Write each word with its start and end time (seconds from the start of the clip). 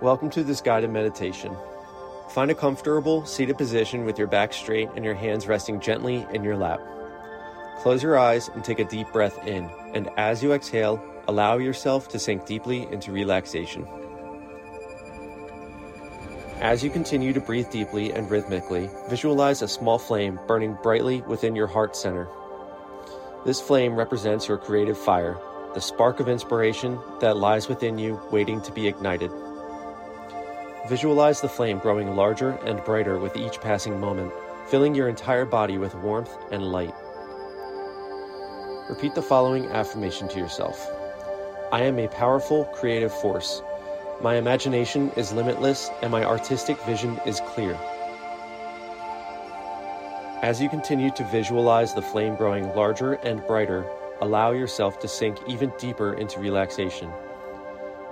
Welcome 0.00 0.30
to 0.30 0.44
this 0.44 0.60
guided 0.60 0.90
meditation. 0.90 1.56
Find 2.30 2.52
a 2.52 2.54
comfortable 2.54 3.26
seated 3.26 3.58
position 3.58 4.04
with 4.04 4.16
your 4.16 4.28
back 4.28 4.52
straight 4.52 4.88
and 4.94 5.04
your 5.04 5.16
hands 5.16 5.48
resting 5.48 5.80
gently 5.80 6.24
in 6.32 6.44
your 6.44 6.56
lap. 6.56 6.78
Close 7.80 8.00
your 8.00 8.16
eyes 8.16 8.48
and 8.54 8.62
take 8.62 8.78
a 8.78 8.84
deep 8.84 9.12
breath 9.12 9.44
in, 9.44 9.68
and 9.94 10.08
as 10.16 10.40
you 10.40 10.52
exhale, 10.52 11.02
allow 11.26 11.58
yourself 11.58 12.06
to 12.10 12.18
sink 12.20 12.46
deeply 12.46 12.86
into 12.92 13.10
relaxation. 13.10 13.88
As 16.60 16.84
you 16.84 16.90
continue 16.90 17.32
to 17.32 17.40
breathe 17.40 17.68
deeply 17.70 18.12
and 18.12 18.30
rhythmically, 18.30 18.88
visualize 19.08 19.62
a 19.62 19.68
small 19.68 19.98
flame 19.98 20.38
burning 20.46 20.78
brightly 20.80 21.22
within 21.22 21.56
your 21.56 21.66
heart 21.66 21.96
center. 21.96 22.28
This 23.44 23.60
flame 23.60 23.96
represents 23.96 24.46
your 24.46 24.58
creative 24.58 24.96
fire, 24.96 25.36
the 25.74 25.80
spark 25.80 26.20
of 26.20 26.28
inspiration 26.28 27.00
that 27.18 27.36
lies 27.36 27.68
within 27.68 27.98
you 27.98 28.22
waiting 28.30 28.62
to 28.62 28.70
be 28.70 28.86
ignited. 28.86 29.32
Visualize 30.88 31.40
the 31.40 31.48
flame 31.48 31.78
growing 31.78 32.16
larger 32.16 32.50
and 32.64 32.82
brighter 32.84 33.18
with 33.18 33.36
each 33.36 33.60
passing 33.60 34.00
moment, 34.00 34.32
filling 34.68 34.94
your 34.94 35.08
entire 35.08 35.44
body 35.44 35.78
with 35.78 35.94
warmth 35.96 36.36
and 36.50 36.72
light. 36.72 36.94
Repeat 38.88 39.14
the 39.14 39.22
following 39.22 39.66
affirmation 39.66 40.28
to 40.28 40.38
yourself 40.38 40.88
I 41.72 41.82
am 41.82 41.98
a 41.98 42.08
powerful 42.08 42.64
creative 42.66 43.12
force 43.12 43.62
my 44.20 44.34
imagination 44.34 45.12
is 45.16 45.32
limitless 45.32 45.90
and 46.02 46.10
my 46.10 46.24
artistic 46.24 46.76
vision 46.82 47.20
is 47.24 47.40
clear. 47.40 47.78
As 50.42 50.60
you 50.60 50.68
continue 50.68 51.12
to 51.12 51.24
visualize 51.24 51.94
the 51.94 52.02
flame 52.02 52.34
growing 52.34 52.74
larger 52.74 53.12
and 53.14 53.46
brighter, 53.46 53.86
allow 54.20 54.50
yourself 54.50 54.98
to 55.00 55.08
sink 55.08 55.38
even 55.46 55.72
deeper 55.78 56.14
into 56.14 56.40
relaxation. 56.40 57.12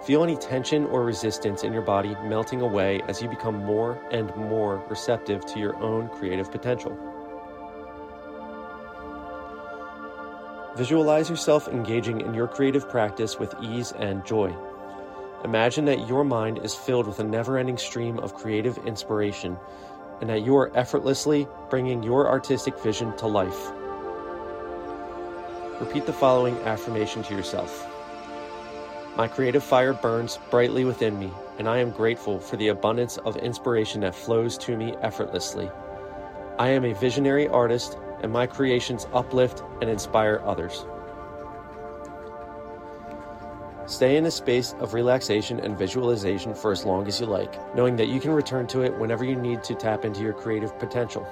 Feel 0.07 0.23
any 0.23 0.37
tension 0.37 0.85
or 0.85 1.03
resistance 1.03 1.65
in 1.65 1.73
your 1.73 1.83
body 1.83 2.15
melting 2.23 2.61
away 2.61 3.03
as 3.09 3.21
you 3.21 3.29
become 3.29 3.57
more 3.57 4.01
and 4.13 4.35
more 4.37 4.77
receptive 4.89 5.45
to 5.47 5.59
your 5.59 5.75
own 5.83 6.09
creative 6.11 6.49
potential. 6.49 6.97
Visualize 10.77 11.29
yourself 11.29 11.67
engaging 11.67 12.21
in 12.21 12.35
your 12.35 12.47
creative 12.47 12.89
practice 12.89 13.41
with 13.41 13.53
ease 13.61 13.91
and 13.99 14.25
joy. 14.25 14.55
Imagine 15.43 15.87
that 15.87 16.07
your 16.07 16.23
mind 16.23 16.59
is 16.59 16.73
filled 16.73 17.09
with 17.09 17.19
a 17.19 17.25
never 17.25 17.59
ending 17.59 17.77
stream 17.77 18.21
of 18.21 18.33
creative 18.33 18.79
inspiration 18.87 19.57
and 20.21 20.31
that 20.31 20.43
you 20.43 20.57
are 20.57 20.71
effortlessly 20.77 21.49
bringing 21.69 22.05
your 22.05 22.29
artistic 22.29 22.79
vision 22.79 23.17
to 23.17 23.27
life. 23.27 23.73
Repeat 25.81 26.07
the 26.07 26.13
following 26.13 26.57
affirmation 26.59 27.25
to 27.25 27.35
yourself 27.35 27.96
My 29.17 29.27
creative 29.29 29.65
fire 29.65 29.95
burns 29.95 30.39
brightly 30.51 30.85
within 30.85 31.19
me, 31.19 31.33
and 31.59 31.67
I 31.67 31.79
am 31.79 31.91
grateful 31.91 32.39
for 32.39 32.59
the 32.59 32.69
abundance 32.69 33.17
of 33.17 33.39
inspiration 33.39 34.03
that 34.03 34.15
flows 34.15 34.59
to 34.59 34.77
me 34.77 34.95
effortlessly. 35.01 35.71
I 36.59 36.69
am 36.69 36.85
a 36.85 36.93
visionary 36.93 37.49
artist, 37.49 37.97
and 38.21 38.31
my 38.31 38.47
creations 38.47 39.07
uplift 39.15 39.63
and 39.81 39.89
inspire 39.89 40.43
others. 40.45 40.85
Stay 43.87 44.19
in 44.19 44.27
a 44.27 44.31
space 44.31 44.75
of 44.81 44.93
relaxation 44.93 45.61
and 45.61 45.79
visualization 45.79 46.55
for 46.55 46.71
as 46.71 46.85
long 46.85 47.07
as 47.07 47.19
you 47.19 47.25
like, 47.25 47.75
knowing 47.75 47.97
that 47.97 48.09
you 48.09 48.21
can 48.21 48.33
return 48.33 48.67
to 48.67 48.83
it 48.83 48.95
whenever 48.99 49.25
you 49.25 49.37
need 49.37 49.65
to 49.65 49.75
tap 49.75 50.05
into 50.05 50.21
your 50.21 50.35
creative 50.35 50.79
potential. 50.79 51.23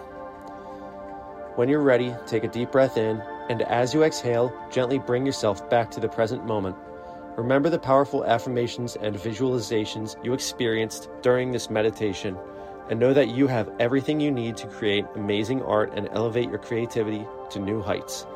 When 1.57 1.69
you're 1.69 1.83
ready, 1.83 2.15
take 2.27 2.45
a 2.45 2.49
deep 2.49 2.73
breath 2.73 2.97
in, 2.97 3.21
and 3.51 3.61
as 3.61 3.93
you 3.93 4.05
exhale, 4.05 4.51
gently 4.71 4.99
bring 4.99 5.27
yourself 5.27 5.69
back 5.69 5.91
to 5.91 6.01
the 6.01 6.09
present 6.09 6.47
moment. 6.47 6.77
Remember 7.37 7.69
the 7.69 7.81
powerful 7.81 8.25
affirmations 8.25 8.95
and 8.95 9.17
visualizations 9.17 10.15
you 10.25 10.35
experienced 10.35 11.09
during 11.21 11.51
this 11.51 11.69
meditation, 11.69 12.39
and 12.89 13.01
know 13.01 13.13
that 13.13 13.31
you 13.31 13.49
have 13.49 13.73
everything 13.81 14.21
you 14.21 14.31
need 14.31 14.57
to 14.57 14.69
create 14.69 15.05
amazing 15.17 15.61
art 15.63 15.93
and 15.97 16.09
elevate 16.13 16.49
your 16.49 16.59
creativity 16.59 17.27
to 17.51 17.59
new 17.59 17.83
heights. 17.83 18.27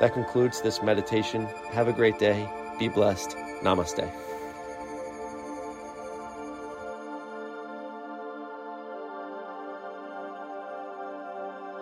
That 0.00 0.12
concludes 0.12 0.62
this 0.62 0.82
meditation. 0.82 1.48
Have 1.72 1.88
a 1.88 1.92
great 1.92 2.18
day. 2.18 2.48
Be 2.78 2.88
blessed. 2.88 3.36
Namaste. 3.62 4.27